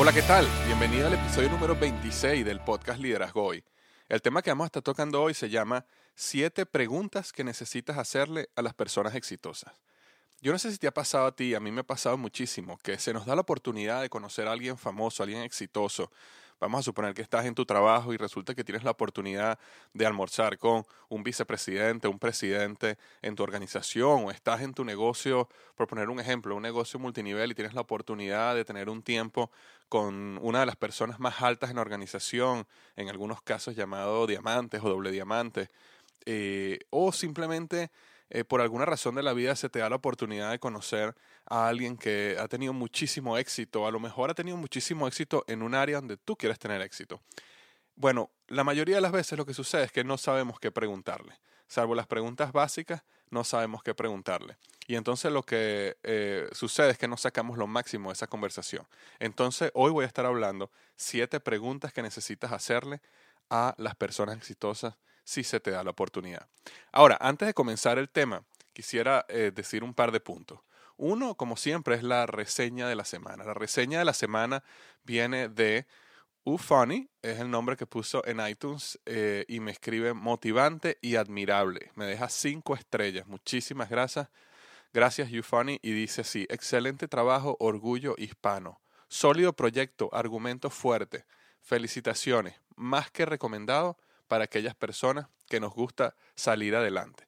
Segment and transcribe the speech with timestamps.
[0.00, 0.46] Hola, ¿qué tal?
[0.64, 3.64] Bienvenido al episodio número 26 del podcast Liderazgo Hoy.
[4.08, 8.48] El tema que vamos a estar tocando hoy se llama Siete preguntas que necesitas hacerle
[8.54, 9.72] a las personas exitosas.
[10.40, 12.78] Yo no sé si te ha pasado a ti, a mí me ha pasado muchísimo,
[12.78, 16.12] que se nos da la oportunidad de conocer a alguien famoso, a alguien exitoso,
[16.60, 19.60] Vamos a suponer que estás en tu trabajo y resulta que tienes la oportunidad
[19.92, 25.48] de almorzar con un vicepresidente, un presidente en tu organización o estás en tu negocio,
[25.76, 29.52] por poner un ejemplo, un negocio multinivel y tienes la oportunidad de tener un tiempo
[29.88, 34.82] con una de las personas más altas en la organización, en algunos casos llamado diamantes
[34.82, 35.68] o doble diamante,
[36.26, 37.90] eh, o simplemente
[38.30, 41.14] eh, por alguna razón de la vida se te da la oportunidad de conocer
[41.46, 45.62] a alguien que ha tenido muchísimo éxito, a lo mejor ha tenido muchísimo éxito en
[45.62, 47.22] un área donde tú quieres tener éxito.
[47.96, 51.38] Bueno, la mayoría de las veces lo que sucede es que no sabemos qué preguntarle.
[51.66, 54.56] Salvo las preguntas básicas, no sabemos qué preguntarle.
[54.86, 58.86] Y entonces lo que eh, sucede es que no sacamos lo máximo de esa conversación.
[59.18, 63.00] Entonces hoy voy a estar hablando siete preguntas que necesitas hacerle
[63.50, 64.94] a las personas exitosas
[65.28, 66.48] si se te da la oportunidad.
[66.90, 70.60] Ahora, antes de comenzar el tema, quisiera eh, decir un par de puntos.
[70.96, 73.44] Uno, como siempre, es la reseña de la semana.
[73.44, 74.64] La reseña de la semana
[75.04, 75.86] viene de
[76.44, 81.92] Ufunny, es el nombre que puso en iTunes eh, y me escribe motivante y admirable.
[81.94, 83.26] Me deja cinco estrellas.
[83.26, 84.30] Muchísimas gracias.
[84.94, 85.78] Gracias, Ufunny.
[85.82, 88.80] Y dice así, excelente trabajo, orgullo hispano.
[89.08, 91.26] Sólido proyecto, argumento fuerte.
[91.60, 92.54] Felicitaciones.
[92.76, 97.26] Más que recomendado para aquellas personas que nos gusta salir adelante.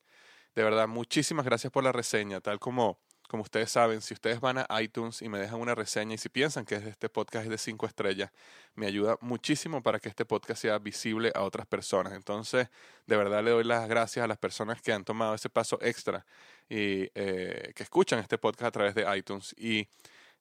[0.54, 4.58] De verdad, muchísimas gracias por la reseña, tal como, como ustedes saben, si ustedes van
[4.58, 7.58] a iTunes y me dejan una reseña y si piensan que este podcast es de
[7.58, 8.30] cinco estrellas,
[8.74, 12.12] me ayuda muchísimo para que este podcast sea visible a otras personas.
[12.14, 12.68] Entonces,
[13.06, 16.26] de verdad le doy las gracias a las personas que han tomado ese paso extra
[16.68, 19.88] y eh, que escuchan este podcast a través de iTunes y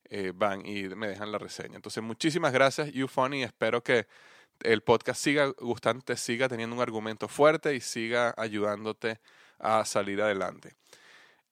[0.06, 1.76] eh, van y me dejan la reseña.
[1.76, 3.44] Entonces, muchísimas gracias, YouFunny.
[3.44, 4.08] Espero que
[4.64, 9.20] el podcast siga gustándote, siga teniendo un argumento fuerte y siga ayudándote
[9.58, 10.76] a salir adelante.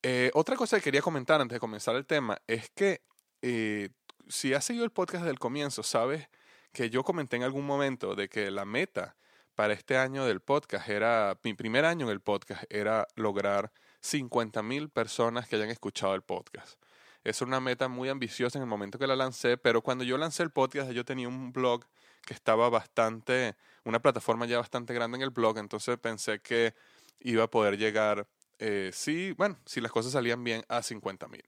[0.02, 3.02] Eh, otra cosa que quería comentar antes de comenzar el tema es que
[3.42, 3.90] eh,
[4.28, 6.28] si has seguido el podcast desde el comienzo, sabes
[6.72, 9.16] que yo comenté en algún momento de que la meta
[9.54, 13.72] para este año del podcast era, mi primer año en el podcast era lograr
[14.02, 16.78] 50 mil personas que hayan escuchado el podcast.
[17.24, 20.44] Es una meta muy ambiciosa en el momento que la lancé, pero cuando yo lancé
[20.44, 21.84] el podcast yo tenía un blog
[22.28, 26.74] que estaba bastante, una plataforma ya bastante grande en el blog, entonces pensé que
[27.20, 28.28] iba a poder llegar,
[28.58, 31.42] eh, sí, bueno, si las cosas salían bien, a 50 mil.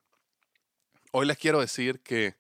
[1.13, 2.35] Hoy les quiero decir que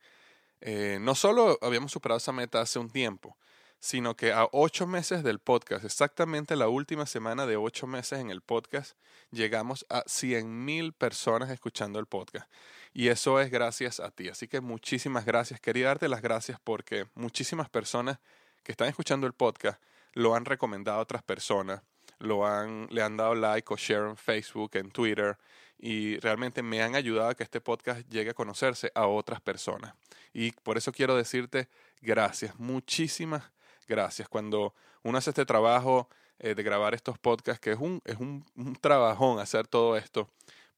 [0.62, 3.36] eh, no solo habíamos superado esa meta hace un tiempo,
[3.78, 8.30] sino que a ocho meses del podcast, exactamente la última semana de ocho meses en
[8.30, 8.96] el podcast,
[9.32, 12.50] llegamos a 100 mil personas escuchando el podcast.
[12.92, 14.28] Y eso es gracias a ti.
[14.28, 15.60] Así que muchísimas gracias.
[15.60, 18.18] Quería darte las gracias porque muchísimas personas
[18.62, 19.80] que están escuchando el podcast
[20.12, 21.82] lo han recomendado a otras personas,
[22.18, 25.38] lo han, le han dado like o share en Facebook, en Twitter,
[25.78, 29.94] y realmente me han ayudado a que este podcast llegue a conocerse a otras personas.
[30.32, 31.68] Y por eso quiero decirte
[32.02, 33.50] gracias, muchísimas
[33.88, 34.28] gracias.
[34.28, 36.08] Cuando uno hace este trabajo
[36.38, 40.28] eh, de grabar estos podcasts, que es un, es un, un trabajón hacer todo esto,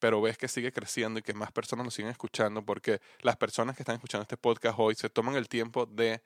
[0.03, 3.77] pero ves que sigue creciendo y que más personas lo siguen escuchando porque las personas
[3.77, 6.21] que están escuchando este podcast hoy se toman el tiempo de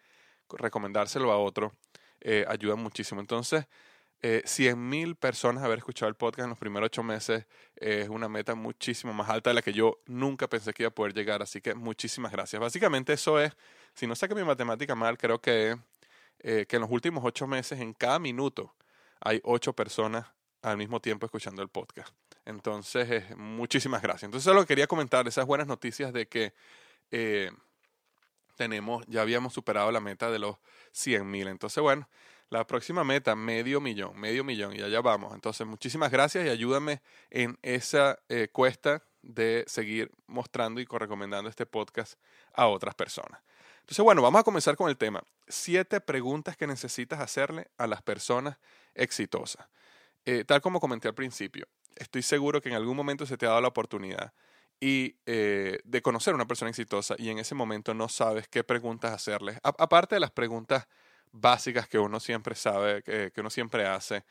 [0.48, 1.74] recomendárselo a otro,
[2.22, 3.20] eh, ayuda muchísimo.
[3.20, 3.66] Entonces,
[4.22, 7.44] eh, 100 mil personas haber escuchado el podcast en los primeros ocho meses
[7.74, 10.94] es una meta muchísimo más alta de la que yo nunca pensé que iba a
[10.94, 11.42] poder llegar.
[11.42, 12.58] Así que muchísimas gracias.
[12.58, 13.52] Básicamente eso es,
[13.92, 15.76] si no saqué mi matemática mal, creo que,
[16.38, 18.74] eh, que en los últimos ocho meses, en cada minuto,
[19.20, 20.24] hay ocho personas
[20.62, 22.14] al mismo tiempo escuchando el podcast.
[22.46, 24.24] Entonces, muchísimas gracias.
[24.24, 26.54] Entonces, solo quería comentar esas buenas noticias de que
[27.10, 27.50] eh,
[28.56, 30.56] tenemos, ya habíamos superado la meta de los
[30.92, 31.48] 100 mil.
[31.48, 32.08] Entonces, bueno,
[32.48, 35.34] la próxima meta, medio millón, medio millón, y allá vamos.
[35.34, 41.66] Entonces, muchísimas gracias y ayúdame en esa eh, cuesta de seguir mostrando y recomendando este
[41.66, 42.14] podcast
[42.54, 43.42] a otras personas.
[43.80, 45.22] Entonces, bueno, vamos a comenzar con el tema.
[45.48, 48.56] Siete preguntas que necesitas hacerle a las personas
[48.94, 49.66] exitosas.
[50.24, 51.66] Eh, tal como comenté al principio,
[51.96, 54.32] estoy seguro que en algún momento se te ha dado la oportunidad
[54.80, 58.62] y eh, de conocer a una persona exitosa y en ese momento no sabes qué
[58.62, 59.58] preguntas hacerles.
[59.62, 60.86] aparte de las preguntas
[61.32, 64.24] básicas que uno siempre sabe, que, uno siempre hace,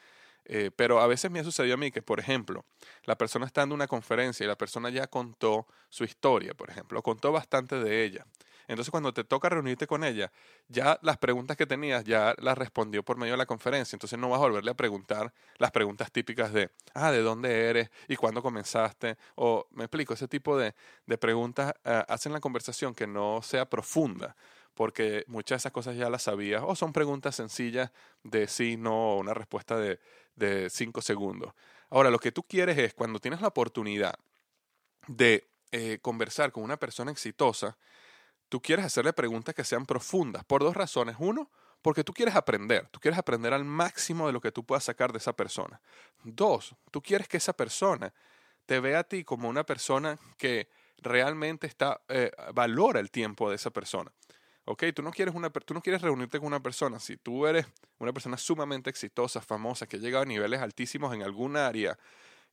[0.46, 2.66] eh, pero a veces me ha sucedido a mí que, por ejemplo,
[3.04, 7.02] la persona está dando una conferencia y la persona ya contó su historia, por ejemplo,
[7.02, 8.26] contó bastante de ella.
[8.68, 10.32] Entonces, cuando te toca reunirte con ella,
[10.68, 13.96] ya las preguntas que tenías ya las respondió por medio de la conferencia.
[13.96, 17.90] Entonces, no vas a volverle a preguntar las preguntas típicas de, ah, ¿de dónde eres?
[18.08, 19.18] ¿Y cuándo comenzaste?
[19.36, 20.74] O, me explico, ese tipo de,
[21.06, 24.36] de preguntas uh, hacen la conversación que no sea profunda
[24.76, 27.92] porque muchas de esas cosas ya las sabías o son preguntas sencillas
[28.24, 30.00] de sí, no, o una respuesta de,
[30.36, 31.54] de cinco segundos.
[31.90, 34.16] Ahora, lo que tú quieres es, cuando tienes la oportunidad
[35.08, 37.78] de eh, conversar con una persona exitosa,
[38.56, 41.18] tú quieres hacerle preguntas que sean profundas por dos razones.
[41.20, 41.50] Uno,
[41.82, 45.12] porque tú quieres aprender, tú quieres aprender al máximo de lo que tú puedas sacar
[45.12, 45.82] de esa persona.
[46.24, 48.14] Dos, tú quieres que esa persona
[48.66, 50.70] te vea a ti como una persona que
[51.00, 54.10] realmente está, eh, valora el tiempo de esa persona.
[54.64, 54.86] ¿ok?
[54.96, 57.66] Tú no, quieres una, tú no quieres reunirte con una persona, si tú eres
[58.00, 62.00] una persona sumamente exitosa, famosa, que ha llegado a niveles altísimos en alguna área,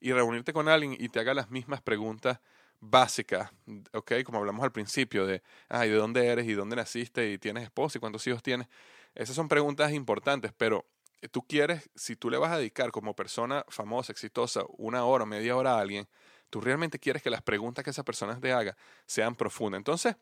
[0.03, 2.41] y reunirte con alguien y te haga las mismas preguntas
[2.83, 3.53] básica,
[3.93, 4.13] ¿ok?
[4.25, 7.97] Como hablamos al principio de, ay, ¿de dónde eres y dónde naciste y tienes esposa
[7.97, 8.67] y cuántos hijos tienes?
[9.15, 10.85] Esas son preguntas importantes, pero
[11.31, 15.27] tú quieres, si tú le vas a dedicar como persona famosa, exitosa, una hora o
[15.27, 16.09] media hora a alguien,
[16.51, 18.77] tú realmente quieres que las preguntas que esa persona te haga
[19.07, 19.79] sean profundas.
[19.79, 20.17] Entonces,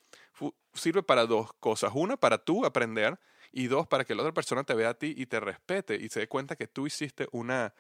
[0.75, 1.93] sirve para dos cosas.
[1.95, 3.19] Una, para tú aprender
[3.53, 6.11] y dos, para que la otra persona te vea a ti y te respete y
[6.11, 7.73] se dé cuenta que tú hiciste una,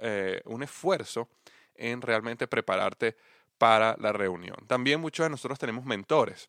[0.00, 1.30] eh, un esfuerzo
[1.74, 3.16] en realmente prepararte
[3.58, 4.56] para la reunión.
[4.66, 6.48] También muchos de nosotros tenemos mentores.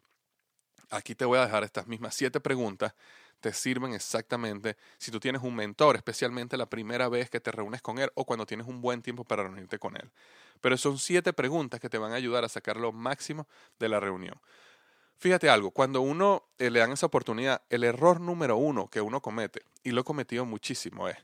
[0.89, 2.93] Aquí te voy a dejar estas mismas siete preguntas.
[3.39, 7.81] Te sirven exactamente si tú tienes un mentor, especialmente la primera vez que te reúnes
[7.81, 10.09] con él o cuando tienes un buen tiempo para reunirte con él.
[10.59, 13.47] Pero son siete preguntas que te van a ayudar a sacar lo máximo
[13.79, 14.39] de la reunión.
[15.19, 19.19] Fíjate algo, cuando uno eh, le dan esa oportunidad, el error número uno que uno
[19.19, 21.17] comete, y lo he cometido muchísimo, es,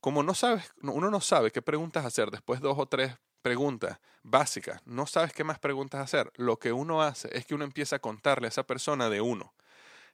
[0.00, 3.16] como no sabes, uno no sabe qué preguntas hacer después dos o tres
[3.46, 7.62] preguntas básicas, no sabes qué más preguntas hacer, lo que uno hace es que uno
[7.62, 9.54] empieza a contarle a esa persona de uno.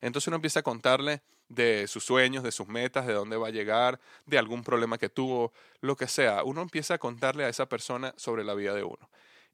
[0.03, 3.51] Entonces uno empieza a contarle de sus sueños, de sus metas, de dónde va a
[3.51, 6.45] llegar, de algún problema que tuvo, lo que sea.
[6.45, 9.09] Uno empieza a contarle a esa persona sobre la vida de uno.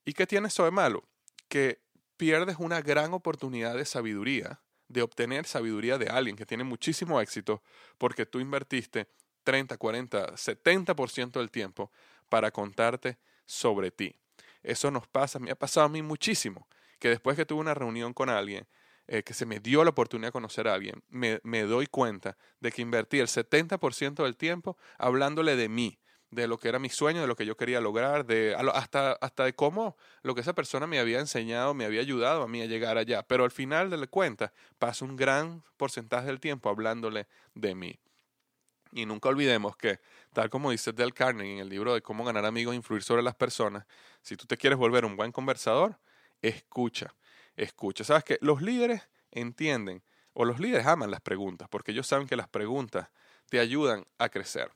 [0.04, 1.04] ¿Y qué tiene eso de malo?
[1.46, 1.80] Que
[2.16, 7.62] pierdes una gran oportunidad de sabiduría, de obtener sabiduría de alguien que tiene muchísimo éxito
[7.96, 9.06] porque tú invertiste
[9.44, 11.92] 30, 40, 70% del tiempo
[12.28, 13.18] para contarte
[13.48, 14.14] sobre ti.
[14.62, 18.12] Eso nos pasa, me ha pasado a mí muchísimo, que después que tuve una reunión
[18.12, 18.66] con alguien,
[19.06, 22.70] eh, que se me dio la oportunidad de conocer a alguien, me, doy cuenta de
[22.70, 25.98] que invertí el 70% del tiempo hablándole de mí,
[26.30, 29.46] de lo que era mi sueño, de lo que yo quería lograr, de hasta, hasta
[29.46, 32.66] de cómo lo que esa persona me había enseñado, me había ayudado a mí a
[32.66, 33.22] llegar allá.
[33.22, 37.98] Pero al final de la cuenta, paso un gran porcentaje del tiempo hablándole de mí.
[38.92, 40.00] Y nunca olvidemos que,
[40.32, 43.22] tal como dice Del Carnegie en el libro de cómo ganar amigos e influir sobre
[43.22, 43.86] las personas,
[44.22, 45.98] si tú te quieres volver un buen conversador,
[46.42, 47.14] escucha,
[47.56, 48.04] escucha.
[48.04, 50.02] Sabes que los líderes entienden
[50.32, 53.08] o los líderes aman las preguntas, porque ellos saben que las preguntas
[53.48, 54.70] te ayudan a crecer.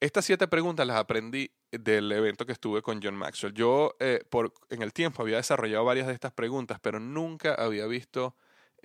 [0.00, 3.54] Estas siete preguntas las aprendí del evento que estuve con John Maxwell.
[3.54, 7.86] Yo eh, por, en el tiempo había desarrollado varias de estas preguntas, pero nunca había
[7.86, 8.36] visto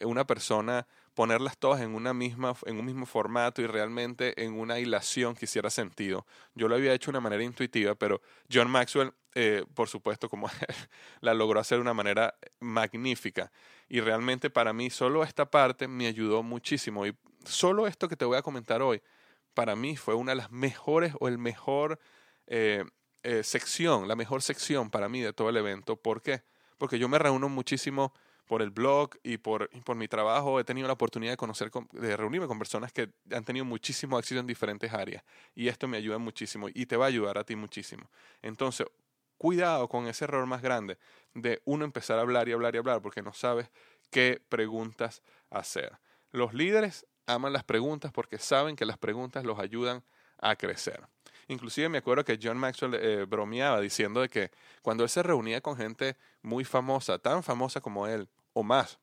[0.02, 4.80] una persona ponerlas todas en, una misma, en un mismo formato y realmente en una
[4.80, 6.26] hilación que hiciera sentido.
[6.56, 10.50] Yo lo había hecho de una manera intuitiva, pero John Maxwell, eh, por supuesto, como
[11.22, 13.52] la logró hacer de una manera magnífica.
[13.88, 17.06] Y realmente para mí solo esta parte me ayudó muchísimo.
[17.06, 19.02] Y solo esto que te voy a comentar hoy,
[19.54, 22.00] para mí fue una de las mejores o el mejor
[22.48, 22.86] eh,
[23.24, 25.98] eh, sección, la mejor sección para mí de todo el evento.
[25.98, 26.44] ¿Por qué?
[26.78, 28.14] Porque yo me reúno muchísimo
[28.50, 32.18] por el blog y por, por mi trabajo he tenido la oportunidad de conocer, de
[32.18, 35.24] reunirme con personas que han tenido muchísimo éxito en diferentes áreas.
[35.54, 38.10] Y esto me ayuda muchísimo y te va a ayudar a ti muchísimo.
[38.42, 38.88] Entonces,
[39.38, 40.98] cuidado con ese error más grande
[41.36, 43.70] de uno empezar a hablar y hablar y hablar porque no sabes
[44.10, 46.00] qué preguntas hacer.
[46.32, 50.04] Los líderes aman las preguntas porque saben que las preguntas los ayudan
[50.40, 51.04] a crecer.
[51.50, 54.50] Inclusive me acuerdo que John Maxwell eh, bromeaba diciendo de que
[54.82, 58.28] cuando él se reunía con gente muy famosa, tan famosa como él
[58.60, 59.00] o más,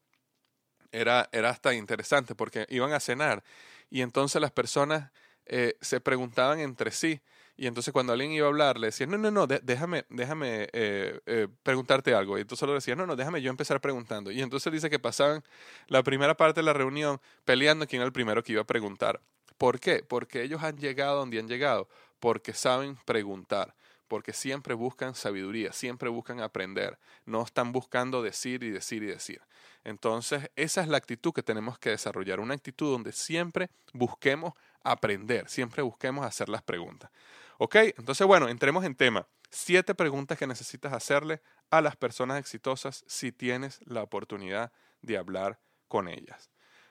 [0.92, 3.42] era, era hasta interesante porque iban a cenar
[3.90, 5.10] y entonces las personas
[5.46, 7.20] eh, se preguntaban entre sí
[7.56, 11.48] y entonces cuando alguien iba a hablar le decía, no, no, no, déjame, déjame eh,
[11.62, 12.36] preguntarte algo.
[12.36, 14.30] Y entonces solo decía, no, no, déjame yo empezar preguntando.
[14.30, 15.42] Y entonces dice que pasaban
[15.88, 19.22] la primera parte de la reunión peleando quién era el primero que iba a preguntar.
[19.56, 20.04] ¿Por qué?
[20.06, 21.88] Porque ellos han llegado donde han llegado,
[22.20, 23.74] porque saben preguntar,
[24.08, 29.42] porque siempre buscan sabiduría, siempre buscan aprender, no están buscando decir y decir y decir.
[29.84, 35.48] Entonces, esa es la actitud que tenemos que desarrollar, una actitud donde siempre busquemos aprender,
[35.48, 37.10] siempre busquemos hacer las preguntas.
[37.58, 37.76] ¿Ok?
[37.96, 39.26] Entonces, bueno, entremos en tema.
[39.50, 44.72] Siete preguntas que necesitas hacerle a las personas exitosas si tienes la oportunidad
[45.02, 46.50] de hablar con ellas.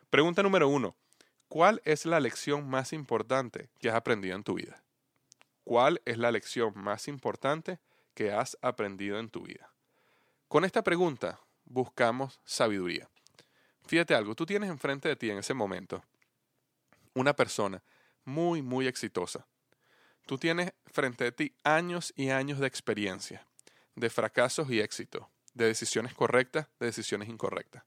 [0.10, 0.96] Pregunta número uno.
[1.48, 4.85] ¿Cuál es la lección más importante que has aprendido en tu vida?
[5.66, 7.80] ¿Cuál es la lección más importante
[8.14, 9.74] que has aprendido en tu vida?
[10.48, 13.10] Con esta pregunta buscamos sabiduría.
[13.88, 16.04] Fíjate algo, tú tienes enfrente de ti en ese momento
[17.16, 17.82] una persona
[18.26, 19.48] muy, muy exitosa.
[20.28, 23.48] Tú tienes frente de ti años y años de experiencia,
[23.96, 27.84] de fracasos y éxitos, de decisiones correctas, de decisiones incorrectas.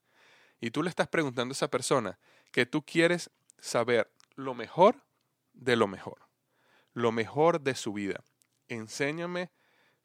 [0.59, 2.19] Y tú le estás preguntando a esa persona
[2.51, 5.01] que tú quieres saber lo mejor
[5.53, 6.28] de lo mejor,
[6.99, 8.23] lo mejor de su vida.
[8.67, 9.51] Enséñame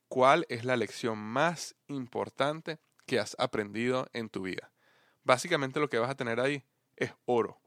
[0.08, 4.72] cuál es la lección más importante que has aprendido en tu vida.
[5.22, 6.64] Básicamente lo que vas a tener ahí
[6.96, 7.60] es oro.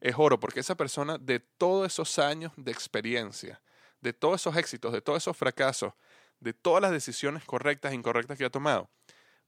[0.00, 3.60] Es oro porque esa persona de todos esos años de experiencia,
[4.00, 5.92] de todos esos éxitos, de todos esos fracasos,
[6.40, 8.90] de todas las decisiones correctas e incorrectas que ha tomado,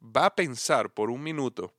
[0.00, 1.74] va a pensar por un minuto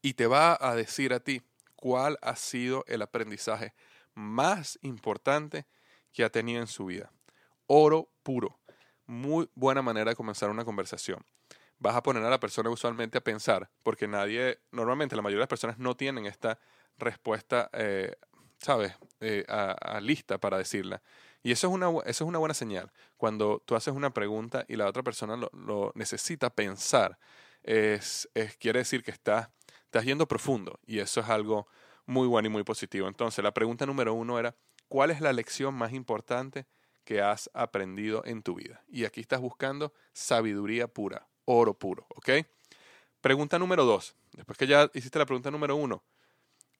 [0.00, 1.42] y te va a decir a ti,
[1.76, 3.74] cuál ha sido el aprendizaje
[4.14, 5.66] más importante
[6.18, 7.12] que ha tenido en su vida.
[7.68, 8.58] Oro puro.
[9.06, 11.24] Muy buena manera de comenzar una conversación.
[11.78, 15.42] Vas a poner a la persona usualmente a pensar, porque nadie, normalmente la mayoría de
[15.42, 16.58] las personas no tienen esta
[16.96, 18.16] respuesta, eh,
[18.58, 21.02] ¿sabes?, eh, a, lista para decirla.
[21.44, 22.90] Y eso es, una, eso es una buena señal.
[23.16, 27.16] Cuando tú haces una pregunta y la otra persona lo, necesita pensar,
[27.62, 29.52] es, quiere decir que está
[29.84, 31.68] estás yendo profundo y eso es algo
[32.06, 33.06] muy bueno y muy positivo.
[33.06, 34.56] Entonces, la pregunta número uno era,
[34.88, 36.66] ¿cuál es la lección más importante
[37.04, 38.82] que has aprendido en tu vida?
[38.88, 42.30] Y aquí estás buscando sabiduría pura, oro puro, ¿ok?
[43.20, 46.02] Pregunta número dos, después que ya hiciste la pregunta número uno,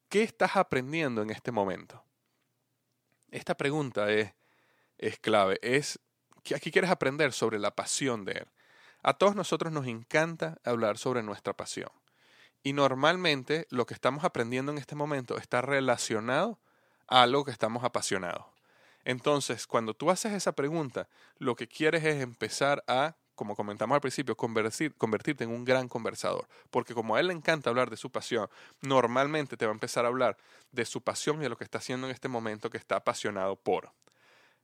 [0.09, 2.05] ¿qué estás aprendiendo en este momento?
[3.31, 4.33] Esta pregunta es,
[4.97, 5.99] es clave, es,
[6.55, 8.47] aquí quieres aprender sobre la pasión de él.
[9.03, 11.91] A todos nosotros nos encanta hablar sobre nuestra pasión.
[12.63, 16.59] Y normalmente lo que estamos aprendiendo en este momento está relacionado
[17.09, 18.45] a algo que estamos apasionados.
[19.05, 24.01] Entonces, cuando tú haces esa pregunta, lo que quieres es empezar a, como comentamos al
[24.01, 26.47] principio, convertirte en un gran conversador.
[26.71, 28.49] Porque como a él le encanta hablar de su pasión,
[28.83, 30.37] normalmente te va a empezar a hablar
[30.73, 33.57] de su pasión y de lo que está haciendo en este momento que está apasionado
[33.57, 33.93] por.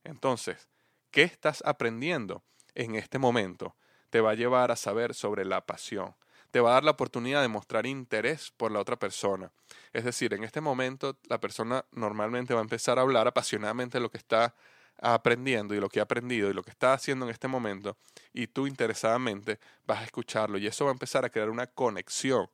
[0.02, 0.68] Entonces,
[1.10, 2.42] ¿qué estás aprendiendo
[2.74, 3.74] en este momento?
[4.10, 6.14] Te va a llevar a saber sobre la pasión
[6.54, 9.50] te va a dar la oportunidad de mostrar interés por la otra persona.
[9.92, 14.02] Es decir, en este momento la persona normalmente va a empezar a hablar apasionadamente de
[14.02, 14.54] lo que está
[15.02, 17.96] aprendiendo y lo que ha aprendido y lo que está haciendo en este momento
[18.32, 22.48] y tú interesadamente vas a escucharlo y eso va a empezar a crear una conexión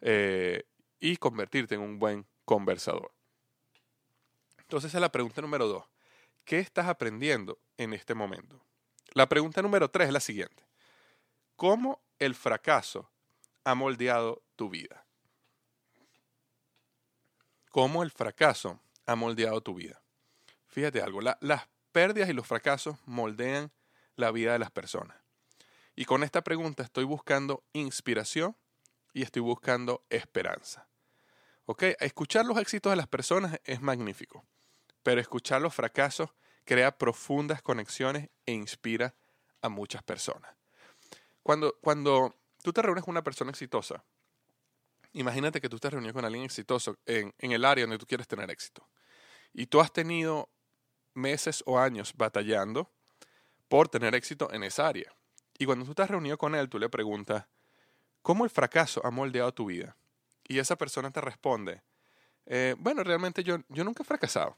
[0.00, 0.64] eh,
[0.98, 3.12] y convertirte en un buen conversador.
[4.58, 5.84] Entonces es la pregunta número dos.
[6.44, 8.60] ¿Qué estás aprendiendo en este momento?
[9.12, 10.64] La pregunta número tres es la siguiente.
[11.54, 13.13] ¿Cómo el fracaso
[13.64, 15.04] ha moldeado tu vida?
[17.74, 20.00] cómo el fracaso ha moldeado tu vida.
[20.68, 23.72] Fíjate algo, las pérdidas y los fracasos moldean
[24.14, 25.16] la vida de las personas.
[25.96, 28.56] Y con esta pregunta estoy buscando inspiración
[29.12, 30.86] y estoy buscando esperanza.
[31.64, 31.82] ¿Ok?
[31.98, 34.44] Escuchar los éxitos de las personas es magnífico,
[35.02, 36.30] pero escuchar los fracasos
[36.64, 39.16] crea profundas conexiones e inspira
[39.62, 40.54] a muchas personas.
[41.42, 44.02] Cuando, cuando tú te reúnes con una persona exitosa,
[45.12, 48.26] imagínate que tú te reunido con alguien exitoso en, en el área donde tú quieres
[48.26, 48.88] tener éxito.
[49.52, 50.48] Y tú has tenido
[51.12, 52.90] meses o años batallando
[53.68, 55.12] por tener éxito en esa área.
[55.58, 57.46] Y cuando tú te has reunido con él, tú le preguntas,
[58.22, 59.96] ¿cómo el fracaso ha moldeado tu vida?
[60.48, 61.82] Y esa persona te responde,
[62.46, 64.56] eh, bueno, realmente yo, yo nunca he fracasado.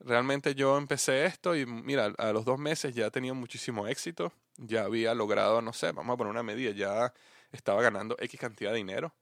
[0.00, 4.84] Realmente yo empecé esto y mira, a los dos meses ya tenía muchísimo éxito, ya
[4.84, 7.14] había logrado, no sé, vamos a poner una medida, ya
[7.52, 9.14] estaba ganando X cantidad de dinero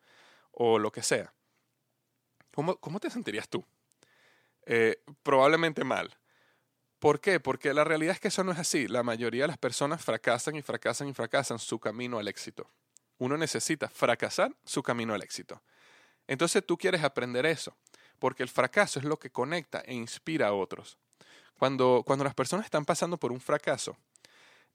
[0.53, 1.33] o lo que sea.
[2.55, 3.65] ¿Cómo, cómo te sentirías tú?
[4.67, 6.17] Eh, probablemente mal.
[6.99, 7.39] ¿Por qué?
[7.41, 8.89] Porque la realidad es que eso no es así.
[8.89, 12.71] La mayoría de las personas fracasan y fracasan y fracasan su camino al éxito.
[13.19, 15.63] Uno necesita fracasar su camino al éxito.
[16.27, 17.77] Entonces tú quieres aprender eso,
[18.19, 20.97] porque el fracaso es lo que conecta e inspira a otros.
[21.59, 23.97] Cuando, cuando las personas están pasando por un fracaso,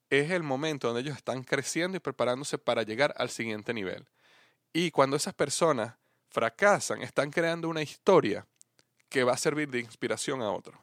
[0.10, 4.08] es el momento donde ellos están creciendo y preparándose para llegar al siguiente nivel.
[4.74, 5.96] Y cuando esas personas
[6.30, 8.48] fracasan, están creando una historia
[9.10, 10.80] que va a servir de inspiración a otros.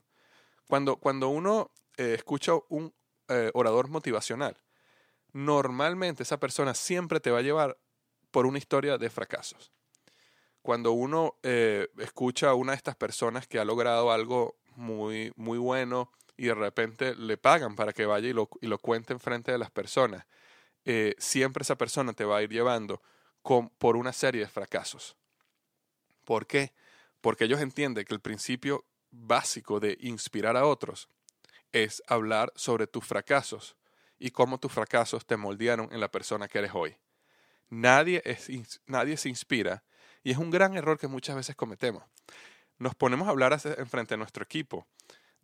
[0.67, 2.93] Cuando, cuando uno eh, escucha un
[3.29, 4.57] eh, orador motivacional,
[5.33, 7.79] normalmente esa persona siempre te va a llevar
[8.31, 9.73] por una historia de fracasos.
[10.63, 15.59] Cuando uno eh, escucha a una de estas personas que ha logrado algo muy, muy
[15.59, 19.21] bueno y de repente le pagan para que vaya y lo, y lo cuente en
[19.21, 20.27] frente de las personas,
[21.19, 23.03] siempre esa persona te va a ir llevando
[23.43, 25.17] con, por una serie de fracasos.
[26.25, 26.73] ¿Por qué?
[27.21, 31.09] Porque ellos entienden que el principio básico de inspirar a otros
[31.73, 33.77] es hablar sobre tus fracasos
[34.19, 36.97] y cómo tus fracasos te moldearon en la persona que eres hoy.
[37.69, 38.49] Nadie, es,
[38.87, 39.85] nadie se inspira
[40.23, 42.03] y es un gran error que muchas veces cometemos.
[42.79, 44.87] Nos ponemos a hablar en frente a nuestro equipo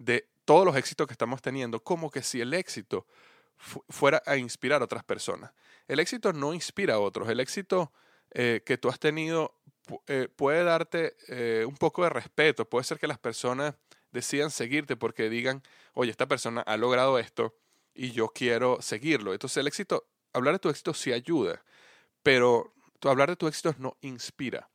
[0.05, 3.07] de todos los éxitos que estamos teniendo, como que si el éxito
[3.57, 5.53] fuera a inspirar a otras personas.
[5.87, 7.93] El éxito no inspira a otros, el éxito
[8.33, 9.55] eh, que tú has tenido
[10.07, 13.75] eh, puede darte eh, un poco de respeto, puede ser que las personas
[14.11, 15.63] decidan seguirte porque digan,
[15.95, 17.55] oye, esta persona ha logrado esto
[17.95, 19.33] y yo quiero seguirlo.
[19.33, 21.63] Entonces el éxito, hablar de tu éxito sí ayuda,
[22.23, 24.69] pero hablar de tu éxito no inspira,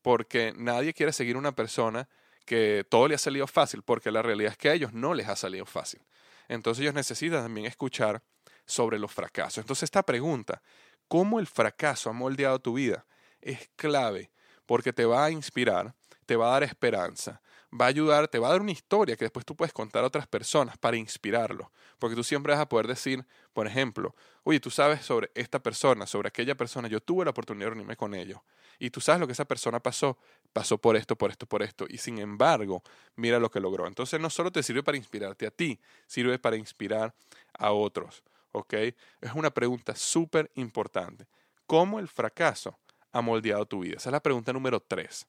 [0.00, 2.08] porque nadie quiere seguir una persona
[2.44, 5.28] que todo le ha salido fácil, porque la realidad es que a ellos no les
[5.28, 6.00] ha salido fácil.
[6.48, 8.22] Entonces ellos necesitan también escuchar
[8.66, 9.58] sobre los fracasos.
[9.58, 10.62] Entonces esta pregunta,
[11.08, 13.06] ¿cómo el fracaso ha moldeado tu vida?
[13.42, 14.30] es clave
[14.64, 17.42] porque te va a inspirar, te va a dar esperanza,
[17.72, 20.06] va a ayudar, te va a dar una historia que después tú puedes contar a
[20.06, 21.68] otras personas para inspirarlos.
[21.98, 26.06] Porque tú siempre vas a poder decir, por ejemplo, oye, tú sabes sobre esta persona,
[26.06, 28.40] sobre aquella persona, yo tuve la oportunidad de reunirme con ellos.
[28.78, 30.18] Y tú sabes lo que esa persona pasó,
[30.52, 31.86] pasó por esto, por esto, por esto.
[31.88, 32.82] Y sin embargo,
[33.16, 33.86] mira lo que logró.
[33.86, 37.14] Entonces no solo te sirve para inspirarte a ti, sirve para inspirar
[37.54, 38.22] a otros.
[38.52, 38.74] ¿Ok?
[38.74, 41.26] Es una pregunta súper importante.
[41.66, 42.78] ¿Cómo el fracaso
[43.12, 43.96] ha moldeado tu vida?
[43.96, 45.26] Esa es la pregunta número tres.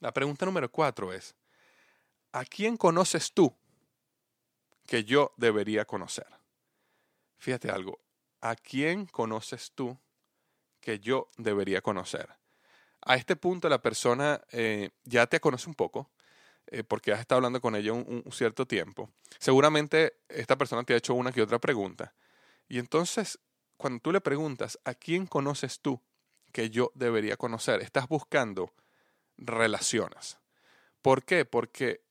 [0.00, 1.34] La pregunta número cuatro es,
[2.32, 3.54] ¿a quién conoces tú
[4.86, 6.26] que yo debería conocer?
[7.38, 8.00] Fíjate algo,
[8.40, 9.98] ¿a quién conoces tú
[10.80, 12.28] que yo debería conocer?
[13.02, 16.10] A este punto la persona eh, ya te conoce un poco,
[16.66, 19.10] eh, porque has estado hablando con ella un, un, cierto tiempo.
[19.38, 22.14] Seguramente esta persona te ha hecho una que otra pregunta.
[22.68, 23.38] Y entonces,
[23.76, 26.00] cuando tú le preguntas, ¿a quién conoces tú
[26.50, 27.80] que yo debería conocer.
[27.80, 28.72] Estás buscando
[29.40, 30.38] relaciones.
[31.02, 31.44] ¿Por qué?
[31.44, 32.02] Porque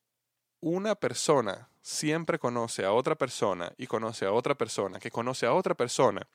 [0.60, 5.54] una persona siempre conoce a otra persona y conoce a otra persona que conoce a
[5.54, 6.28] otra persona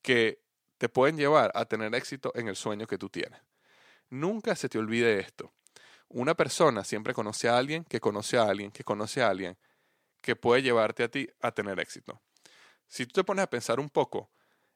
[0.00, 0.40] que
[0.78, 3.40] te pueden llevar a tener éxito en el sueño que tú tienes.
[4.10, 5.52] Nunca se te olvide esto.
[6.08, 9.56] Una persona siempre conoce a alguien que conoce a alguien que conoce a alguien
[10.20, 12.20] que puede llevarte a ti a tener éxito.
[12.86, 14.30] Si tú te pones a pensar un poco,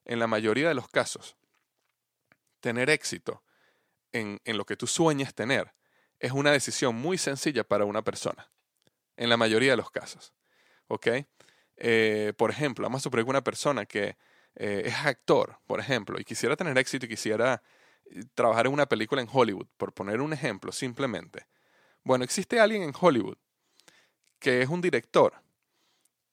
[0.05, 1.37] en la mayoría de los casos,
[2.61, 3.43] tener éxito
[4.13, 5.75] en, lo que tú sueñas tener
[6.19, 8.51] es una decisión muy sencilla para una persona,
[9.17, 10.33] en la mayoría de los casos.
[10.89, 11.09] ¿Ok?
[11.77, 14.17] Eh, por ejemplo, vamos a suponer que una persona que
[14.55, 17.63] eh, es actor, por ejemplo, y quisiera tener éxito y quisiera
[18.07, 21.47] eh, trabajar en una película en Hollywood, por poner un ejemplo simplemente.
[22.03, 23.37] Bueno, existe alguien en Hollywood
[24.39, 25.35] que es un director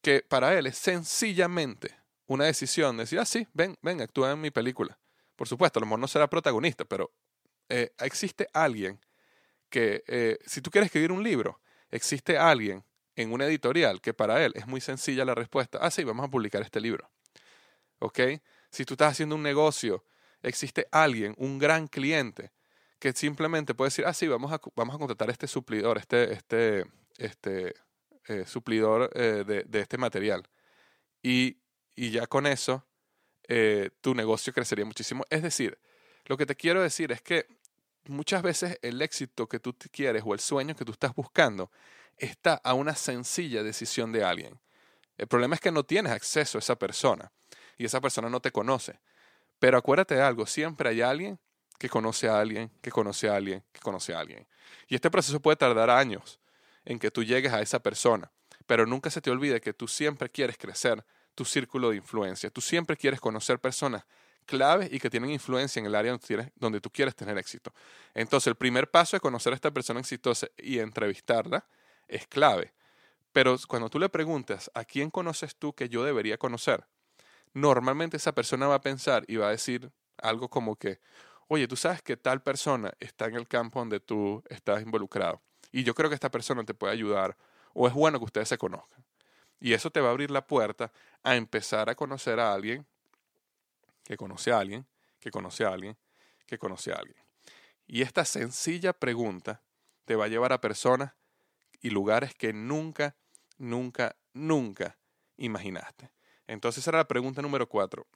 [0.02, 1.96] que para él es sencillamente
[2.28, 5.00] una decisión de decir, ah, sí, ven, ven, actúa en mi película.
[5.36, 7.12] Por supuesto, a lo mejor no será protagonista, pero
[7.76, 9.00] eh, existe alguien
[9.68, 11.60] que eh, si tú quieres escribir un libro,
[11.90, 15.80] existe alguien en una editorial que para él es muy sencilla la respuesta.
[15.82, 17.10] Ah, sí, vamos a publicar este libro.
[17.98, 18.20] ¿Ok?
[18.70, 20.06] Si tú estás haciendo un negocio,
[20.44, 22.52] existe alguien, un gran cliente,
[23.00, 26.86] que simplemente puede decir, ah, sí, vamos a, vamos a contratar este suplidor, este, este,
[27.18, 27.74] este
[28.28, 30.48] eh, suplidor de, de, este material.
[31.24, 31.58] Y,
[31.96, 32.86] y ya con eso,
[34.02, 35.26] tu negocio crecería muchísimo.
[35.32, 35.80] Es decir,
[36.26, 37.48] lo que te quiero decir es que
[38.08, 41.72] muchas veces el éxito que tú quieres o el sueño que tú estás buscando
[42.18, 44.60] está a una sencilla decisión de alguien.
[45.18, 47.32] El problema es que no tienes acceso a esa persona
[47.78, 49.00] y esa persona no te conoce.
[49.60, 51.40] Pero acuérdate de algo, siempre hay alguien
[51.78, 54.48] que conoce a alguien, que conoce a alguien, que conoce a alguien.
[54.88, 56.40] Y este proceso puede tardar años
[56.86, 58.32] en que tú llegues a esa persona,
[58.66, 62.62] pero nunca se te olvide que tú siempre quieres crecer tu círculo de influencia, tú
[62.62, 64.06] siempre quieres conocer personas
[64.44, 66.18] claves y que tienen influencia en el área
[66.56, 67.74] donde, tú quieres tener éxito.
[68.14, 71.66] Entonces, el primer paso es conocer a esta persona exitosa y entrevistarla
[72.08, 72.74] es clave.
[73.32, 76.86] Pero cuando tú le preguntas, ¿a quién conoces tú que yo debería conocer?
[77.54, 81.00] Normalmente esa persona va a pensar y va a decir algo como que,
[81.48, 85.84] oye, tú sabes que tal persona está en el campo donde tú estás involucrado y
[85.84, 87.36] yo creo que esta persona te puede ayudar
[87.74, 89.04] o es bueno que ustedes se conozcan.
[89.60, 90.92] Y eso te va a abrir la puerta
[91.24, 92.86] a empezar a conocer a alguien
[94.04, 94.88] que conoce a alguien,
[95.20, 95.98] que conoce a alguien,
[96.46, 97.18] que conoce a alguien.
[97.88, 99.62] Y esta sencilla pregunta
[100.06, 101.14] te va a llevar a personas
[101.82, 103.16] y lugares que nunca,
[103.58, 104.98] nunca, nunca
[105.38, 106.12] imaginaste.
[106.48, 108.08] Entonces era la pregunta número cuatro.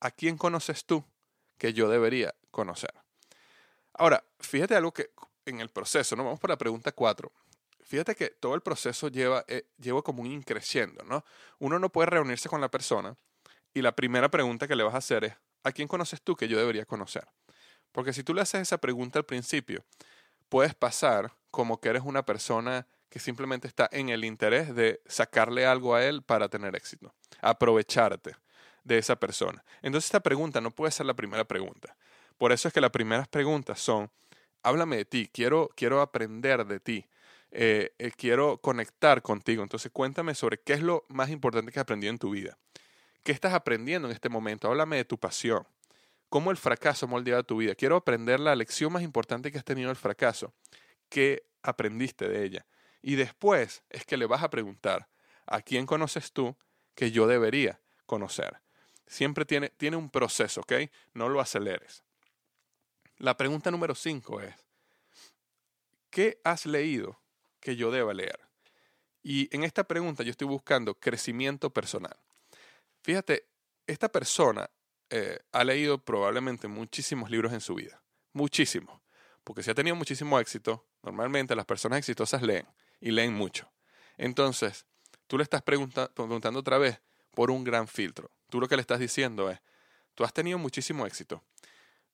[0.00, 1.04] ¿A quién conoces tú
[1.58, 2.92] que yo debería conocer?
[3.94, 5.10] Ahora, fíjate algo que
[5.46, 6.24] en el proceso, ¿no?
[6.24, 7.32] Vamos por la pregunta cuatro.
[7.80, 11.24] Fíjate que todo el proceso lleva, eh, lleva como un increciendo, ¿no?
[11.60, 13.16] Uno no puede reunirse con la persona
[13.76, 16.48] y la primera pregunta que le vas a hacer es, ¿a quién conoces tú que
[16.48, 17.28] yo debería conocer?
[17.92, 19.84] Porque si tú le haces esa pregunta al principio,
[20.48, 25.66] puedes pasar como que eres una persona que simplemente está en el interés de sacarle
[25.66, 27.12] algo a él para tener éxito,
[27.42, 28.36] aprovecharte
[28.82, 29.62] de esa persona.
[29.82, 31.98] Entonces esta pregunta no puede ser la primera pregunta.
[32.38, 34.10] Por eso es que las primeras preguntas son,
[34.62, 37.06] háblame de ti, quiero, quiero aprender de ti,
[37.50, 39.62] eh, eh, quiero conectar contigo.
[39.62, 42.56] Entonces cuéntame sobre qué es lo más importante que has aprendido en tu vida.
[43.26, 44.68] ¿Qué estás aprendiendo en este momento?
[44.68, 45.66] Háblame de tu pasión.
[46.28, 47.74] ¿Cómo el fracaso ha moldeado tu vida?
[47.74, 50.54] Quiero aprender la lección más importante que has tenido el fracaso.
[51.08, 52.66] ¿Qué aprendiste de ella?
[53.02, 55.08] Y después es que le vas a preguntar,
[55.44, 56.56] ¿a quién conoces tú
[56.94, 58.60] que yo debería conocer?
[59.08, 60.74] Siempre tiene, tiene un proceso, ¿ok?
[61.12, 62.04] No lo aceleres.
[63.18, 64.54] La pregunta número cinco es,
[66.10, 67.20] ¿qué has leído
[67.58, 68.38] que yo deba leer?
[69.24, 72.16] Y en esta pregunta yo estoy buscando crecimiento personal.
[73.06, 73.46] Fíjate,
[73.86, 74.68] esta persona
[75.10, 79.00] eh, ha leído probablemente muchísimos libros en su vida, muchísimos,
[79.44, 82.66] porque si ha tenido muchísimo éxito, normalmente las personas exitosas leen
[83.00, 83.70] y leen mucho.
[84.16, 84.86] Entonces,
[85.28, 88.32] tú le estás preguntando otra vez por un gran filtro.
[88.50, 89.60] Tú lo que le estás diciendo es,
[90.16, 91.44] tú has tenido muchísimo éxito,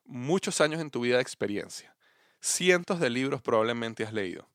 [0.04, 1.96] muchos años en tu vida de experiencia,
[2.38, 4.46] cientos de libros probablemente has leído.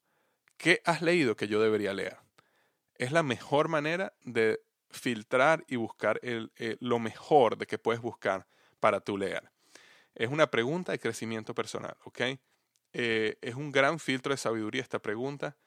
[0.58, 2.18] ¿Qué has leído que yo debería leer?
[2.94, 8.02] Es la mejor manera de filtrar y buscar el, eh, lo mejor de que puedes
[8.02, 8.48] buscar
[8.80, 9.52] para tu leer.
[10.16, 12.22] Es una pregunta de crecimiento personal, ¿ok?
[12.94, 15.58] Eh, es un gran filtro de sabiduría esta pregunta.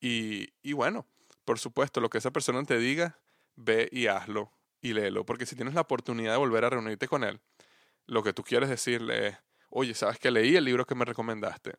[0.00, 1.06] Y, y bueno,
[1.44, 3.18] por supuesto, lo que esa persona te diga,
[3.56, 5.26] ve y hazlo y léelo.
[5.26, 7.40] Porque si tienes la oportunidad de volver a reunirte con él,
[8.06, 9.36] lo que tú quieres decirle es,
[9.68, 11.74] oye, ¿sabes que leí el libro que me recomendaste?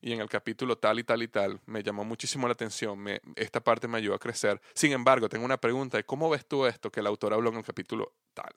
[0.00, 3.04] Y en el capítulo tal y tal y tal me llamó muchísimo la atención,
[3.34, 4.60] esta parte me ayudó a crecer.
[4.74, 7.64] Sin embargo, tengo una pregunta cómo ves tú esto que el autor habló en el
[7.64, 8.54] capítulo tal.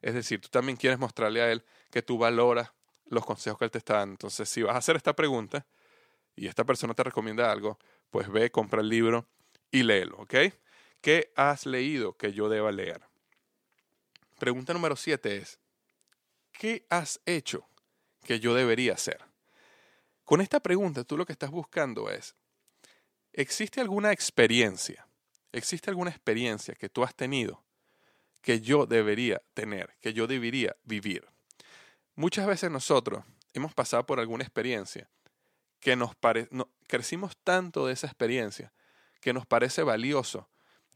[0.00, 2.70] Es decir, tú también quieres mostrarle a él que tú valoras
[3.06, 4.12] los consejos que él te está dando.
[4.12, 5.66] Entonces, si vas a hacer esta pregunta
[6.36, 7.78] y esta persona te recomienda algo,
[8.10, 9.26] pues ve, compra el libro
[9.70, 10.34] y léelo, ¿ok?
[11.00, 13.02] ¿Qué has leído que yo deba leer?
[14.38, 15.58] Pregunta número siete es,
[16.52, 17.66] ¿qué has hecho
[18.24, 19.27] que yo debería hacer?
[20.28, 22.34] Con esta pregunta tú lo que estás buscando es,
[23.32, 25.08] ¿existe alguna experiencia?
[25.52, 27.64] ¿Existe alguna experiencia que tú has tenido
[28.42, 31.26] que yo debería tener, que yo debería vivir?
[32.14, 35.08] Muchas veces nosotros hemos pasado por alguna experiencia
[35.80, 36.50] que nos parece,
[36.86, 38.70] crecimos tanto de esa experiencia
[39.22, 40.50] que nos parece valioso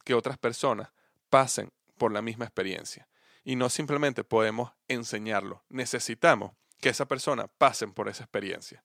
[0.05, 0.91] que otras personas
[1.31, 3.09] pasen por la misma experiencia.
[3.45, 8.85] Y no simplemente podemos enseñarlo, necesitamos que esa persona pasen por esa experiencia.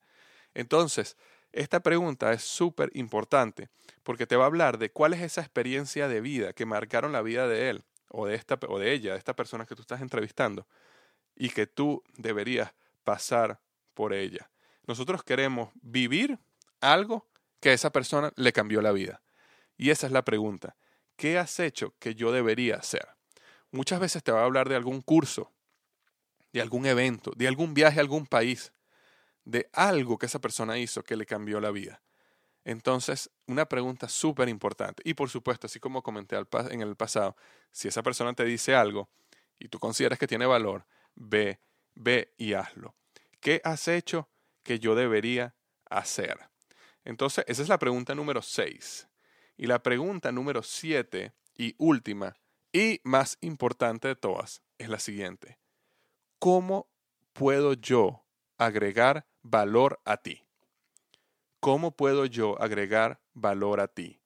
[0.57, 1.17] Entonces,
[1.51, 3.69] esta pregunta es súper importante
[4.01, 7.21] porque te va a hablar de cuál es esa experiencia de vida que marcaron la
[7.21, 10.01] vida de él o de, esta, o de ella, de esta persona que tú estás
[10.01, 10.65] entrevistando
[11.35, 13.59] y que tú deberías pasar
[13.93, 14.49] por ella.
[14.87, 16.39] Nosotros queremos vivir
[16.81, 17.27] algo
[17.59, 19.21] que a esa persona le cambió la vida.
[19.77, 20.75] Y esa es la pregunta.
[21.17, 23.07] ¿Qué has hecho que yo debería hacer?
[23.69, 25.51] Muchas veces te va a hablar de algún curso,
[26.51, 28.71] de algún evento, de algún viaje a algún país,
[29.47, 32.01] de algo que esa persona hizo que le cambió la vida.
[32.65, 35.01] Entonces, una pregunta súper importante.
[35.05, 36.35] Y por supuesto, así como comenté
[36.69, 37.37] en el pasado,
[37.71, 39.09] si esa persona te dice algo
[39.57, 41.61] y tú consideras que tiene valor, ve,
[41.95, 42.93] ve y hazlo.
[43.39, 44.27] ¿Qué has hecho
[44.63, 45.55] que yo debería
[45.89, 46.37] hacer?
[47.05, 49.07] Entonces, esa es la pregunta número 6.
[49.55, 52.35] Y la pregunta número 7 y última
[52.73, 55.57] y más importante de todas es la siguiente.
[56.37, 56.89] ¿Cómo
[57.31, 58.26] puedo yo
[58.57, 60.43] agregar valor a ti?
[61.59, 64.19] ¿Cómo puedo yo agregar valor a ti?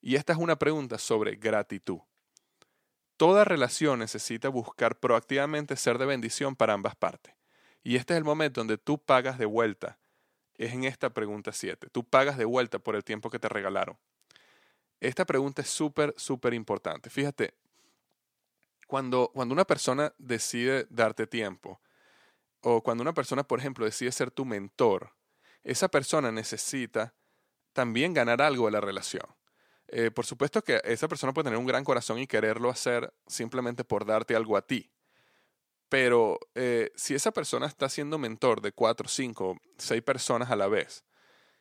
[0.00, 2.00] Y esta es una pregunta sobre gratitud.
[3.16, 7.34] Toda relación necesita buscar proactivamente ser de bendición para ambas partes.
[7.82, 9.98] Y este es el momento donde tú pagas de vuelta.
[10.54, 11.88] Es en esta pregunta 7.
[11.90, 13.98] Tú pagas de vuelta por el tiempo que te regalaron.
[15.00, 17.10] Esta pregunta es súper, súper importante.
[17.10, 17.54] Fíjate,
[18.86, 21.80] cuando, cuando una persona decide darte tiempo,
[22.60, 25.12] o cuando una persona, por ejemplo, decide ser tu mentor,
[25.64, 27.14] esa persona necesita
[27.72, 29.26] también ganar algo de la relación.
[29.88, 33.84] Eh, por supuesto que esa persona puede tener un gran corazón y quererlo hacer simplemente
[33.84, 34.90] por darte algo a ti.
[35.88, 40.68] Pero eh, si esa persona está siendo mentor de cuatro, cinco, seis personas a la
[40.68, 41.04] vez,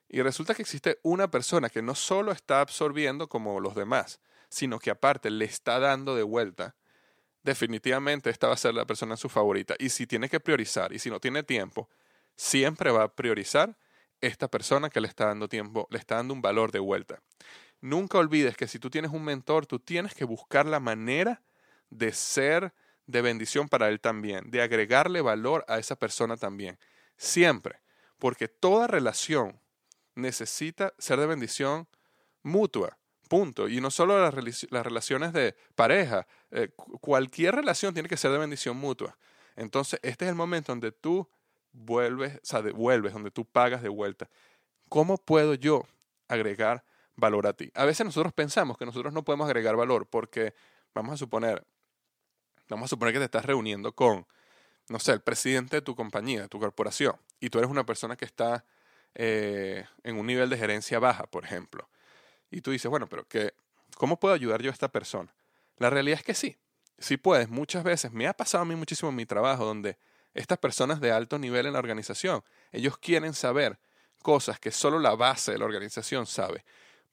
[0.09, 4.79] y resulta que existe una persona que no solo está absorbiendo como los demás, sino
[4.79, 6.75] que aparte le está dando de vuelta,
[7.47, 9.75] definitivamente esta va a ser la persona su favorita.
[9.79, 11.89] Y si tiene que priorizar y si no tiene tiempo,
[12.35, 13.77] siempre va a priorizar
[14.19, 17.21] esta persona que le está dando tiempo, le está dando un valor de vuelta.
[17.79, 21.41] Nunca olvides que si tú tienes un mentor, tú tienes que buscar la manera
[21.89, 22.73] de ser
[23.05, 26.77] de bendición para él también, de agregarle valor a esa persona también.
[27.15, 27.79] Siempre,
[28.19, 29.61] porque toda relación
[30.15, 31.87] necesita ser de bendición
[32.43, 32.97] mutua.
[33.27, 33.67] Punto.
[33.67, 36.69] Y no solo las, relaciones de pareja, eh,
[37.01, 39.17] cualquier relación tiene que ser de bendición mutua.
[39.55, 41.27] Entonces, este es el momento donde tú
[41.73, 44.29] vuelves, o sea, devuelves, donde tú pagas de vuelta.
[44.89, 45.83] ¿Cómo puedo yo
[46.27, 46.83] agregar
[47.15, 47.71] valor a ti?
[47.75, 50.53] A veces nosotros pensamos que nosotros no podemos agregar valor porque,
[50.93, 51.65] vamos a suponer,
[52.69, 54.25] vamos a suponer que te estás reuniendo con,
[54.89, 58.25] no sé, el presidente de tu compañía, tu corporación, y tú eres una persona que
[58.25, 58.63] está
[59.15, 61.89] eh, en un nivel de gerencia baja, por ejemplo.
[62.51, 63.53] Y tú dices, bueno, pero que,
[63.97, 65.33] ¿cómo puedo ayudar yo a esta persona?
[65.77, 66.57] La realidad es que sí,
[66.97, 67.49] sí puedes.
[67.49, 69.97] Muchas veces me ha pasado a mí muchísimo en mi trabajo donde
[70.33, 73.79] estas personas de alto nivel en la organización, ellos quieren saber
[74.21, 76.63] cosas que solo la base de la organización sabe,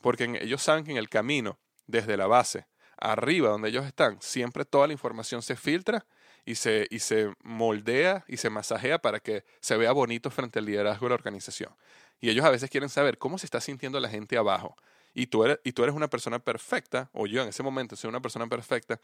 [0.00, 2.66] porque ellos saben que en el camino, desde la base,
[2.96, 6.06] arriba donde ellos están, siempre toda la información se filtra
[6.44, 10.66] y se, y se moldea y se masajea para que se vea bonito frente al
[10.66, 11.74] liderazgo de la organización.
[12.20, 14.76] Y ellos a veces quieren saber cómo se está sintiendo la gente abajo.
[15.14, 18.08] Y tú eres, y tú eres una persona perfecta, o yo en ese momento soy
[18.08, 19.00] una persona perfecta,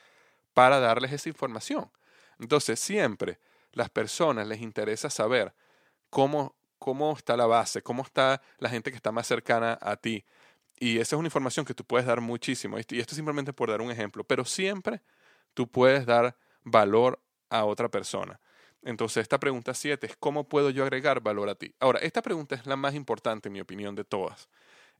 [0.53, 1.91] para darles esa información.
[2.39, 3.39] Entonces, siempre
[3.73, 5.55] las personas les interesa saber
[6.11, 10.25] cómo, cómo está la base, cómo está la gente que está más cercana a ti.
[10.79, 12.79] Y esa es una información que tú puedes dar muchísimo.
[12.79, 14.25] Y esto simplemente por dar un ejemplo.
[14.25, 15.03] Pero siempre
[15.55, 17.21] tú puedes dar valor
[17.51, 18.41] a otra persona.
[18.83, 21.75] Entonces, esta pregunta 7 es, ¿cómo puedo yo agregar valor a ti?
[21.81, 24.49] Ahora, esta pregunta es la más importante, en mi opinión, de todas.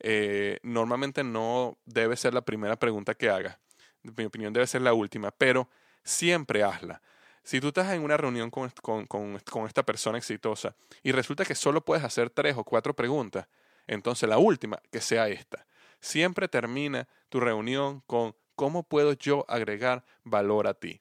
[0.01, 3.59] Eh, normalmente no debe ser la primera pregunta que hagas.
[4.03, 5.69] Mi opinión, debe ser la última, pero
[6.03, 7.03] siempre hazla.
[7.43, 11.55] Si tú estás en una reunión con, con, con, esta persona exitosa y resulta que
[11.55, 13.47] solo puedes hacer tres o cuatro preguntas,
[13.87, 15.67] entonces la última, que sea esta.
[16.01, 21.01] Siempre termina tu reunión con ¿cómo puedo yo agregar valor a ti?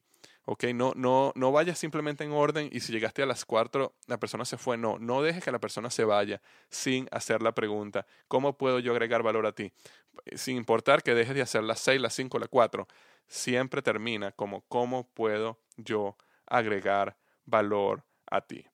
[0.51, 0.63] ¿Ok?
[0.73, 4.45] No, no, no vayas simplemente en orden y si llegaste a las cuatro, la persona
[4.45, 4.77] se fue.
[4.77, 8.91] No, no dejes que la persona se vaya sin hacer la pregunta, ¿cómo puedo yo
[8.91, 9.71] agregar valor a ti?
[10.35, 12.88] Sin importar que dejes de hacer las seis, las cinco, las cuatro,
[13.27, 18.65] siempre termina como, ¿cómo puedo yo agregar valor a ti?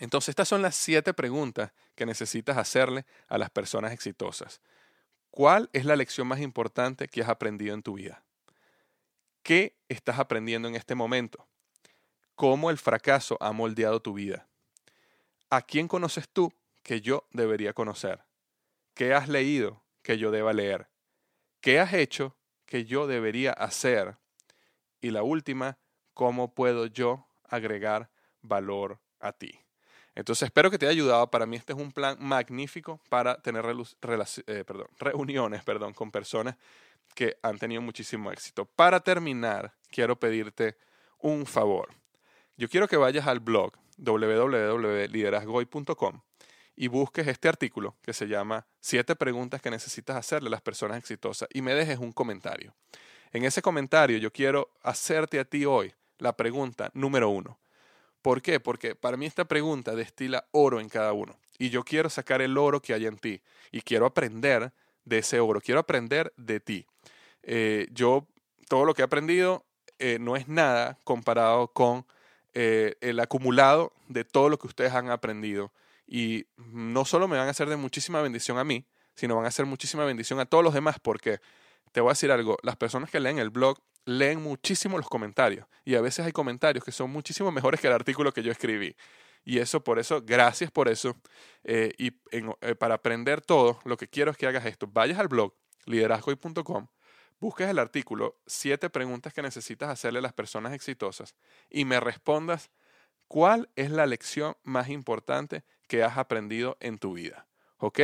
[0.00, 4.60] Entonces, estas son las siete preguntas que necesitas hacerle a las personas exitosas.
[5.30, 8.24] ¿Cuál es la lección más importante que has aprendido en tu vida?
[9.42, 11.48] ¿Qué estás aprendiendo en este momento?
[12.36, 14.48] ¿Cómo el fracaso ha moldeado tu vida?
[15.50, 16.52] ¿A quién conoces tú
[16.84, 18.24] que yo debería conocer?
[18.94, 20.88] ¿Qué has leído que yo deba leer?
[21.60, 24.16] ¿Qué has hecho que yo debería hacer?
[25.00, 25.76] Y la última,
[26.14, 28.10] ¿cómo puedo yo agregar
[28.42, 29.58] valor a ti?
[30.14, 31.30] Entonces espero que te haya ayudado.
[31.30, 34.64] Para mí este es un plan magnífico para tener eh,
[34.98, 35.62] reuniones
[35.96, 36.56] con personas
[37.14, 38.64] que han tenido muchísimo éxito.
[38.64, 40.76] Para terminar, quiero pedirte
[41.18, 41.90] un favor.
[42.56, 46.22] Yo quiero que vayas al blog www.liderazgoy.com
[46.74, 50.98] y busques este artículo que se llama Siete preguntas que necesitas hacerle a las personas
[50.98, 52.74] exitosas y me dejes un comentario.
[53.32, 57.60] En ese comentario yo quiero hacerte a ti hoy la pregunta número uno.
[58.20, 58.60] ¿Por qué?
[58.60, 62.58] Porque para mí esta pregunta destila oro en cada uno y yo quiero sacar el
[62.58, 64.72] oro que hay en ti y quiero aprender
[65.04, 66.86] de ese oro, quiero aprender de ti.
[67.42, 68.26] Eh, yo,
[68.68, 69.64] todo lo que he aprendido
[69.98, 72.06] eh, no es nada comparado con
[72.54, 75.72] eh, el acumulado de todo lo que ustedes han aprendido.
[76.06, 79.48] Y no solo me van a hacer de muchísima bendición a mí, sino van a
[79.48, 81.40] hacer muchísima bendición a todos los demás, porque
[81.92, 85.66] te voy a decir algo, las personas que leen el blog leen muchísimo los comentarios
[85.84, 88.96] y a veces hay comentarios que son muchísimo mejores que el artículo que yo escribí.
[89.44, 91.16] Y eso, por eso, gracias por eso.
[91.64, 92.10] y
[92.78, 94.86] para aprender todo, lo que quiero es que hagas esto.
[94.86, 95.54] Vayas al blog
[95.86, 96.88] liderazgoy.com
[97.42, 101.34] busques el artículo Siete preguntas que necesitas hacerle a las personas exitosas
[101.68, 102.70] y me respondas
[103.26, 107.48] cuál es la lección más importante que has aprendido en tu vida.
[107.78, 107.98] ¿Ok?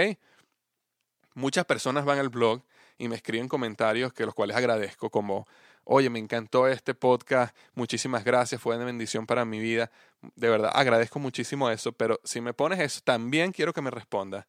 [1.34, 2.64] Muchas personas van al blog
[2.98, 5.46] y me escriben comentarios que los cuales agradezco como,
[5.84, 9.92] oye, me encantó este podcast, muchísimas gracias, fue de bendición para mi vida.
[10.34, 14.46] De verdad, agradezco muchísimo eso, pero si me pones eso, también quiero que me respondas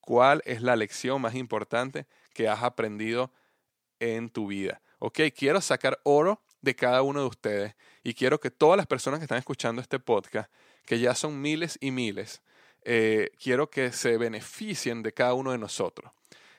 [0.00, 3.30] cuál es la lección más importante que has aprendido
[4.00, 4.80] en tu vida.
[4.98, 9.20] Ok, quiero sacar oro de cada uno de ustedes y quiero que todas las personas
[9.20, 10.50] que están escuchando este podcast,
[10.84, 12.42] que ya son miles y miles,
[12.82, 16.12] eh, quiero que se beneficien de cada uno de nosotros.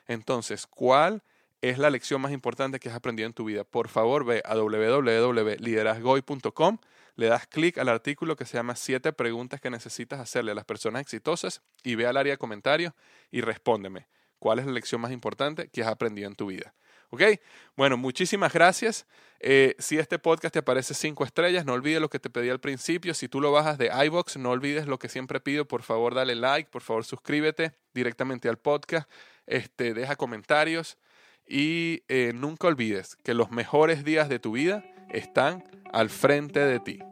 [0.06, 1.22] Entonces, ¿cuál
[1.60, 3.64] es la lección más importante que has aprendido en tu vida?
[3.64, 6.78] Por favor, ve a www.liderazgoy.com,
[7.16, 10.64] le das clic al artículo que se llama Siete preguntas que necesitas hacerle a las
[10.64, 12.94] personas exitosas y ve al área de comentarios
[13.30, 14.06] y respóndeme.
[14.38, 16.74] ¿Cuál es la lección más importante que has aprendido en tu vida?
[17.12, 17.22] ¿Ok?
[17.76, 19.06] Bueno, muchísimas gracias.
[19.38, 22.58] Eh, si este podcast te parece cinco estrellas, no olvides lo que te pedí al
[22.58, 23.12] principio.
[23.12, 25.68] Si tú lo bajas de iBox, no olvides lo que siempre pido.
[25.68, 29.10] Por favor, dale like, por favor, suscríbete directamente al podcast.
[29.46, 30.96] Este, deja comentarios
[31.46, 36.80] y eh, nunca olvides que los mejores días de tu vida están al frente de
[36.80, 37.11] ti.